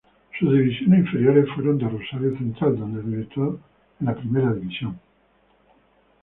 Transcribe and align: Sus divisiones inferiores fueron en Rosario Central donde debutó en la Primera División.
Sus 0.39 0.51
divisiones 0.51 1.01
inferiores 1.05 1.45
fueron 1.53 1.79
en 1.79 1.91
Rosario 1.91 2.35
Central 2.35 2.75
donde 2.79 3.03
debutó 3.03 3.59
en 3.99 4.05
la 4.07 4.15
Primera 4.15 4.51
División. 4.51 4.99